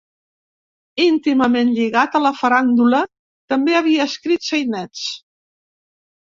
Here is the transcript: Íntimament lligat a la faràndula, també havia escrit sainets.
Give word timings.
Íntimament 1.03 1.69
lligat 1.75 2.17
a 2.17 2.23
la 2.25 2.33
faràndula, 2.39 3.03
també 3.55 3.79
havia 3.83 4.11
escrit 4.13 4.51
sainets. 4.51 5.07